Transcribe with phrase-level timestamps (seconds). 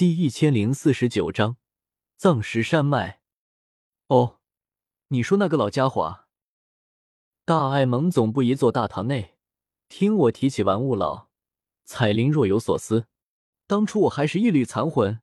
[0.00, 1.58] 第一千零四十九章
[2.16, 3.20] 藏石山脉。
[4.06, 4.38] 哦，
[5.08, 6.26] 你说那个老家伙啊？
[7.44, 9.36] 大爱蒙总部一座大堂内，
[9.90, 11.28] 听我提起玩物老，
[11.84, 13.08] 彩铃若有所思。
[13.66, 15.20] 当初我还是一缕残魂，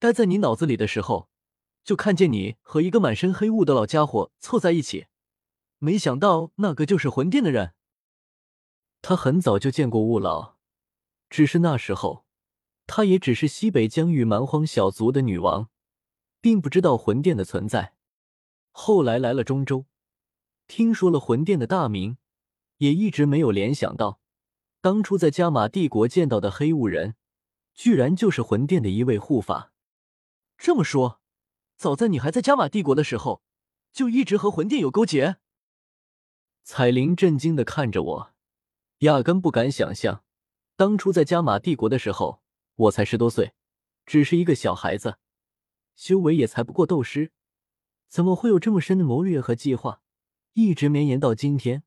[0.00, 1.28] 待在你脑子里的时候，
[1.84, 5.06] 就看见你和一个满身黑雾的老家伙凑在一起，
[5.78, 7.74] 没想到那个就是魂殿的人。
[9.02, 10.56] 他很早就见过雾老，
[11.28, 12.24] 只是那时候。
[12.92, 15.68] 她也只是西北疆域蛮荒小族的女王，
[16.40, 17.94] 并不知道魂殿的存在。
[18.72, 19.86] 后来来了中州，
[20.66, 22.16] 听说了魂殿的大名，
[22.78, 24.20] 也一直没有联想到，
[24.80, 27.14] 当初在加玛帝国见到的黑雾人，
[27.74, 29.72] 居然就是魂殿的一位护法。
[30.58, 31.20] 这么说，
[31.76, 33.44] 早在你还在加玛帝国的时候，
[33.92, 35.36] 就一直和魂殿有勾结？
[36.64, 38.34] 彩铃震惊的看着我，
[38.98, 40.24] 压根不敢想象，
[40.74, 42.42] 当初在加玛帝国的时候。
[42.80, 43.52] 我才十多岁，
[44.06, 45.18] 只是一个小孩子，
[45.94, 47.30] 修为也才不过斗师，
[48.08, 50.02] 怎么会有这么深的谋略和计划，
[50.54, 51.82] 一直绵延到今天？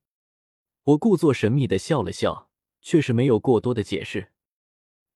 [0.83, 4.33] 我故作神秘的笑了笑，却是没有过多的解释。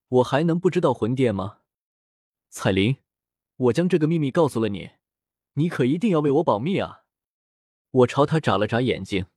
[0.07, 1.59] 我还能不知道魂殿吗？
[2.49, 2.97] 彩铃，
[3.57, 4.93] 我将这个秘密告诉了你，
[5.53, 7.03] 你可一定要为我保密啊！
[7.91, 9.27] 我朝他眨了眨眼睛，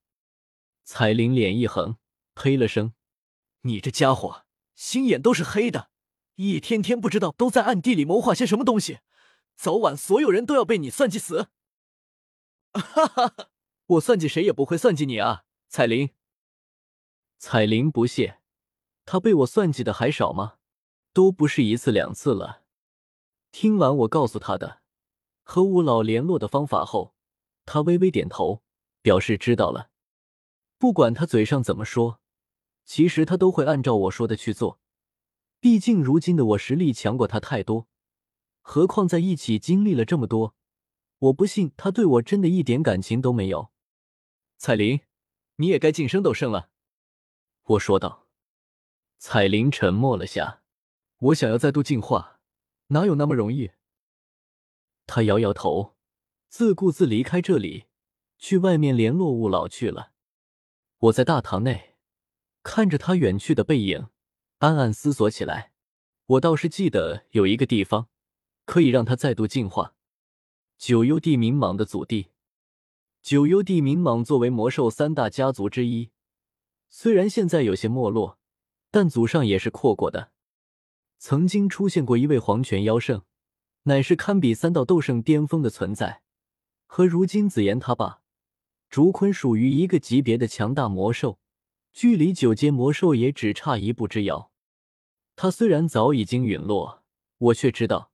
[0.84, 1.98] 彩铃脸一横，
[2.34, 2.94] 呸了声
[3.62, 5.89] ：“你这家伙心眼都是黑的。”
[6.42, 9.00] 一天天不知道都在暗地里谋划些什么东西，
[9.56, 11.48] 早晚所有人都要被你算计死。
[12.72, 13.48] 哈哈哈，
[13.84, 16.10] 我算计谁也不会算计你啊，彩铃。
[17.36, 18.40] 彩铃不屑，
[19.04, 20.54] 他被我算计的还少吗？
[21.12, 22.62] 都不是一次两次了。
[23.52, 24.80] 听完我告诉他的
[25.42, 27.14] 和吴老联络的方法后，
[27.66, 28.62] 他微微点头，
[29.02, 29.90] 表示知道了。
[30.78, 32.20] 不管他嘴上怎么说，
[32.86, 34.79] 其实他都会按照我说的去做。
[35.60, 37.86] 毕竟，如今的我实力强过他太多，
[38.62, 40.54] 何况在一起经历了这么多，
[41.18, 43.70] 我不信他对我真的一点感情都没有。
[44.56, 45.00] 彩铃，
[45.56, 46.70] 你也该晋升斗圣了，
[47.62, 48.26] 我说道。
[49.18, 50.62] 彩铃沉默了下，
[51.18, 52.40] 我想要再度进化，
[52.86, 53.72] 哪有那么容易？
[55.06, 55.94] 他摇摇头，
[56.48, 57.84] 自顾自离开这里，
[58.38, 60.12] 去外面联络雾老去了。
[61.00, 61.96] 我在大堂内
[62.62, 64.08] 看着他远去的背影。
[64.60, 65.72] 暗暗思索起来，
[66.26, 68.08] 我倒是记得有一个地方
[68.66, 69.94] 可以让他再度进化。
[70.76, 72.28] 九幽地冥蟒的祖地，
[73.22, 76.10] 九幽地冥蟒作为魔兽三大家族之一，
[76.90, 78.38] 虽然现在有些没落，
[78.90, 80.30] 但祖上也是阔过的。
[81.18, 83.22] 曾经出现过一位黄泉妖圣，
[83.84, 86.20] 乃是堪比三道斗圣巅峰的存在，
[86.86, 88.20] 和如今紫妍他爸
[88.90, 91.38] 竹坤属于一个级别的强大魔兽，
[91.94, 94.49] 距离九阶魔兽也只差一步之遥。
[95.42, 97.02] 他虽然早已经陨落，
[97.38, 98.12] 我却知道，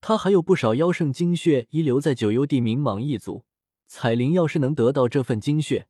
[0.00, 3.44] 他还有不少妖圣精血遗留在九幽地冥蟒一族。
[3.86, 5.86] 彩铃要是能得到这份精血，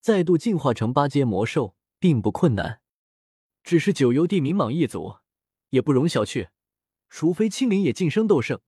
[0.00, 2.82] 再度进化成八阶魔兽，并不困难。
[3.64, 5.16] 只是九幽地冥蟒一族
[5.70, 6.50] 也不容小觑，
[7.08, 8.60] 除非青灵也晋升斗圣，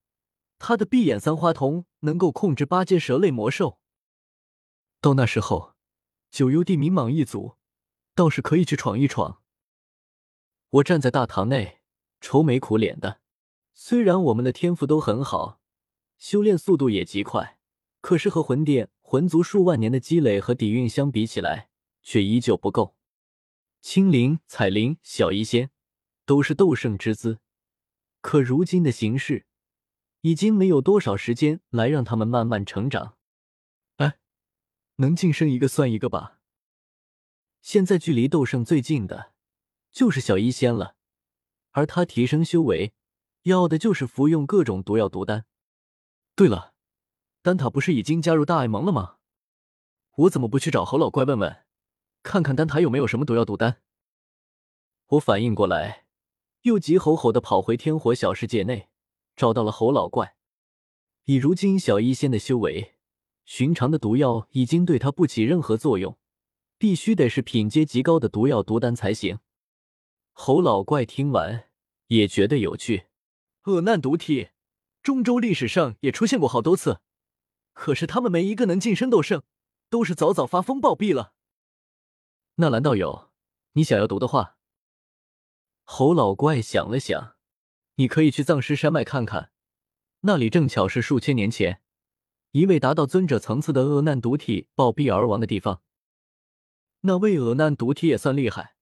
[0.59, 3.79] 他的闭眼三花瞳能够控制八阶蛇类魔兽。
[5.03, 5.75] 到那时候，
[6.31, 7.57] 九幽地冥蟒一族
[8.15, 9.43] 倒是可以去闯一闯。
[10.75, 11.83] 我站在大堂内，
[12.21, 13.21] 愁眉苦脸的。
[13.75, 15.61] 虽然我们的天赋都很好，
[16.19, 17.61] 修炼速度也极快，
[18.01, 21.69] 可是和魂殿魂族数万年的积累和底蕴相比起来，
[22.03, 22.97] 却依旧不够。
[23.81, 25.71] 青灵、彩灵、小医仙
[26.27, 27.39] 都是斗圣之资，
[28.21, 29.47] 可如今的形势，
[30.23, 33.17] 已经没有多少时间来让他们慢慢成长。
[33.99, 34.19] 哎，
[34.97, 36.41] 能晋升一个算一个吧。
[37.61, 39.34] 现在距离斗圣最近的。
[39.95, 40.97] 就是小医仙了，
[41.71, 42.93] 而他提升修为，
[43.43, 45.47] 要的就是服用各种毒药毒丹。
[46.35, 46.75] 对了，
[47.43, 49.19] 丹塔不是已经加入大爱盟了吗？
[50.17, 51.65] 我怎么不去找侯老怪问问，
[52.25, 53.83] 看看丹塔有没有什么毒药毒丹？
[55.07, 56.07] 我反应过来，
[56.63, 58.89] 又急吼吼的跑回天火小世界内，
[59.37, 60.35] 找到了侯老怪。
[61.27, 62.97] 以如今小医仙的修为，
[63.45, 66.19] 寻常的毒药已经对他不起任何作用，
[66.79, 69.39] 必须得是品阶极高的毒药毒丹才行。
[70.37, 71.71] 侯老怪听完
[72.09, 73.07] 也觉得有趣，
[73.63, 74.51] 恶难毒体，
[75.01, 77.01] 中州历史上也出现过好多次，
[77.73, 79.45] 可是他们没一个能晋升斗圣，
[79.89, 81.33] 都是早早发疯暴毙了。
[82.57, 83.31] 纳兰道友，
[83.73, 84.59] 你想要毒的话，
[85.85, 87.37] 侯老怪想了想，
[87.95, 89.53] 你可以去藏尸山脉看看，
[90.23, 91.81] 那里正巧是数千年前
[92.51, 95.81] 一位达到尊者层次的恶难毒体暴毙而亡的地方。
[97.03, 98.74] 那位恶难毒体也算厉害。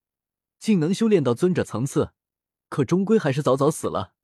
[0.63, 2.13] 竟能修炼到尊者层次，
[2.69, 4.15] 可终归还是早早死了。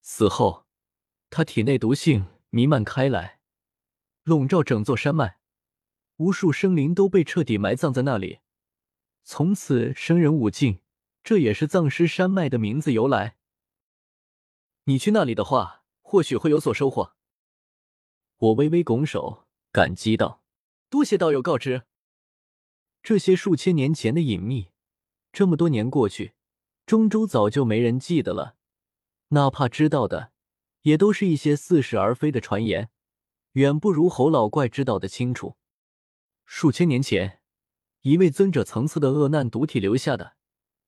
[0.00, 0.64] 死后，
[1.28, 3.38] 他体内毒性弥漫开来，
[4.22, 5.38] 笼罩整座山脉，
[6.16, 8.38] 无数生灵都被彻底埋葬在那里，
[9.22, 10.80] 从此生人勿近。
[11.22, 13.36] 这也是葬尸山脉的名字由来。
[14.84, 17.14] 你去那里的话，或许会有所收获。
[18.38, 20.42] 我微微拱手，感激道
[20.88, 21.82] ：“多谢道友告知。”
[23.02, 24.70] 这些数千年前的隐秘，
[25.38, 26.34] 这么多年过去，
[26.84, 28.56] 中州早就没人记得了。
[29.28, 30.32] 哪怕知道的，
[30.82, 32.90] 也都是一些似是而非的传言，
[33.52, 35.56] 远不如侯老怪知道的清楚。
[36.44, 37.40] 数千年前，
[38.00, 40.34] 一位尊者层次的恶难毒体留下的。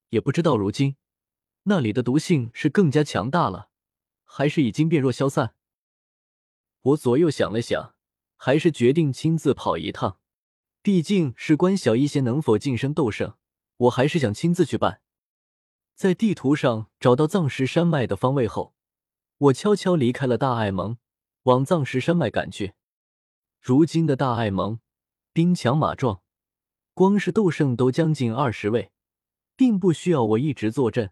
[0.09, 0.97] 也不知道如今
[1.63, 3.69] 那里的毒性是更加强大了，
[4.25, 5.55] 还是已经变弱消散。
[6.81, 7.95] 我左右想了想，
[8.35, 10.19] 还是决定亲自跑一趟。
[10.81, 13.37] 毕竟事关小一些能否晋升斗圣，
[13.81, 15.01] 我还是想亲自去办。
[15.95, 18.75] 在地图上找到藏石山脉的方位后，
[19.37, 20.97] 我悄悄离开了大爱盟，
[21.43, 22.73] 往藏石山脉赶去。
[23.59, 24.79] 如今的大爱盟
[25.33, 26.21] 兵强马壮，
[26.93, 28.91] 光是斗圣都将近二十位。
[29.57, 31.11] 并不需要我一直坐镇，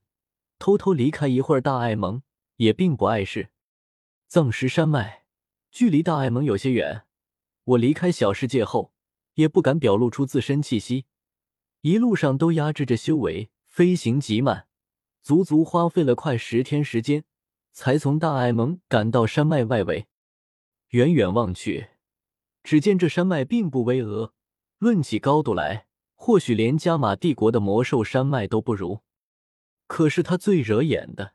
[0.58, 2.24] 偷偷离开一会儿大爱盟
[2.56, 3.52] 也并不碍事。
[4.28, 5.26] 藏石山脉
[5.70, 7.04] 距离大爱盟有些远，
[7.64, 8.92] 我离开小世界后
[9.36, 11.06] 也不敢表露出自身气息，
[11.82, 14.68] 一路上都压制着修为，飞行极慢，
[15.22, 17.24] 足足花费了快十天时间，
[17.72, 20.08] 才从大艾蒙赶到山脉外围。
[20.90, 21.90] 远远望去，
[22.64, 24.32] 只见这山脉并不巍峨，
[24.78, 25.88] 论起高度来。
[26.22, 29.00] 或许连加玛帝国的魔兽山脉都不如，
[29.88, 31.34] 可是它最惹眼的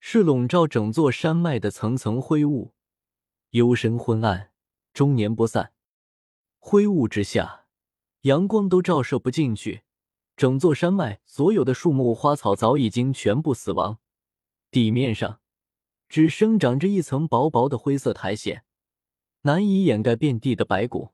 [0.00, 2.74] 是笼罩整座山脉的层层灰雾，
[3.52, 4.50] 幽深昏暗，
[4.92, 5.72] 终年不散。
[6.58, 7.61] 灰雾之下，
[8.22, 9.82] 阳光都照射不进去。
[10.36, 13.98] 整座山脉所有的树木花草早已经全部死亡，
[14.70, 15.40] 地面上
[16.08, 18.64] 只生长着一层薄薄的灰色苔藓，
[19.42, 21.12] 难以掩盖遍地的白骨。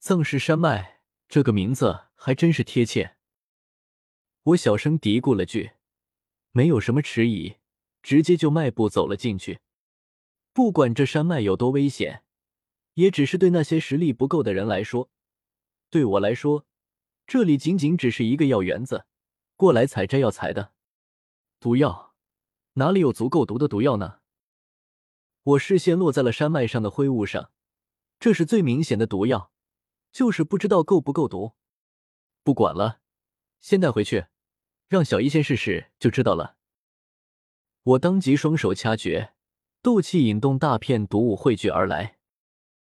[0.00, 1.00] 藏石山脉。
[1.28, 3.16] 这个名字还真是贴切。
[4.42, 5.70] 我小声嘀咕了句，
[6.50, 7.54] 没有什么迟疑，
[8.02, 9.60] 直接就迈步走了进去。
[10.52, 12.22] 不管这山脉有多危险，
[12.92, 15.08] 也只是对那些实力不够的人来说。
[15.92, 16.64] 对我来说，
[17.26, 19.04] 这里仅仅只是一个药园子，
[19.56, 20.72] 过来采摘药材的。
[21.60, 22.14] 毒药？
[22.72, 24.20] 哪里有足够毒的毒药呢？
[25.42, 27.50] 我视线落在了山脉上的灰雾上，
[28.18, 29.52] 这是最明显的毒药。
[30.10, 31.52] 就是不知道够不够毒，
[32.42, 33.00] 不管了，
[33.60, 34.28] 先带回去，
[34.88, 36.56] 让小医仙试试就知道了。
[37.82, 39.34] 我当即双手掐诀，
[39.82, 42.18] 斗气引动，大片毒雾汇聚而来。